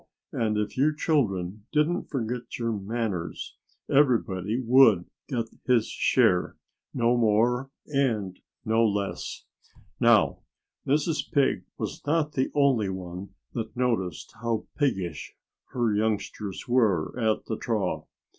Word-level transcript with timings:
And 0.31 0.57
if 0.57 0.77
you 0.77 0.95
children 0.95 1.67
didn't 1.71 2.09
forget 2.09 2.57
your 2.57 2.71
manners 2.71 3.55
everybody 3.87 4.59
would 4.59 5.05
get 5.29 5.45
his 5.67 5.85
share 5.89 6.57
no 6.91 7.15
more 7.15 7.69
and 7.85 8.39
no 8.65 8.83
less." 8.83 9.45
Now, 9.99 10.39
Mrs. 10.87 11.31
Pig 11.31 11.65
was 11.77 12.03
not 12.07 12.31
the 12.31 12.49
only 12.55 12.89
one 12.89 13.35
that 13.53 13.77
noticed 13.77 14.33
how 14.41 14.65
piggish 14.75 15.35
her 15.65 15.93
youngsters 15.93 16.67
were 16.67 17.15
at 17.19 17.45
the 17.45 17.55
trough. 17.57 18.07